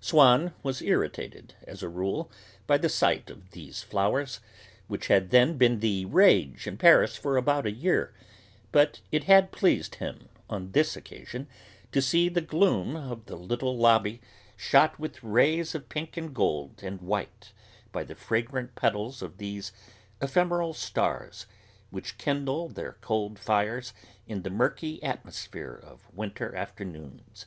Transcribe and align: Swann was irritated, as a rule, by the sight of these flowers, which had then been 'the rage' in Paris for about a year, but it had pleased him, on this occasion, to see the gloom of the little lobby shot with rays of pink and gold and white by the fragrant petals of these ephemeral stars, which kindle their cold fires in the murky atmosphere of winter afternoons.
Swann 0.00 0.52
was 0.62 0.82
irritated, 0.82 1.54
as 1.66 1.82
a 1.82 1.88
rule, 1.88 2.30
by 2.66 2.76
the 2.76 2.90
sight 2.90 3.30
of 3.30 3.52
these 3.52 3.82
flowers, 3.82 4.38
which 4.86 5.06
had 5.06 5.30
then 5.30 5.56
been 5.56 5.80
'the 5.80 6.04
rage' 6.04 6.66
in 6.66 6.76
Paris 6.76 7.16
for 7.16 7.38
about 7.38 7.64
a 7.64 7.70
year, 7.70 8.12
but 8.70 9.00
it 9.10 9.24
had 9.24 9.50
pleased 9.50 9.94
him, 9.94 10.28
on 10.50 10.72
this 10.72 10.94
occasion, 10.94 11.48
to 11.90 12.02
see 12.02 12.28
the 12.28 12.42
gloom 12.42 12.96
of 12.96 13.24
the 13.24 13.36
little 13.36 13.78
lobby 13.78 14.20
shot 14.58 14.98
with 14.98 15.24
rays 15.24 15.74
of 15.74 15.88
pink 15.88 16.18
and 16.18 16.34
gold 16.34 16.82
and 16.82 17.00
white 17.00 17.54
by 17.90 18.04
the 18.04 18.14
fragrant 18.14 18.74
petals 18.74 19.22
of 19.22 19.38
these 19.38 19.72
ephemeral 20.20 20.74
stars, 20.74 21.46
which 21.88 22.18
kindle 22.18 22.68
their 22.68 22.98
cold 23.00 23.38
fires 23.38 23.94
in 24.26 24.42
the 24.42 24.50
murky 24.50 25.02
atmosphere 25.02 25.80
of 25.82 26.06
winter 26.12 26.54
afternoons. 26.54 27.46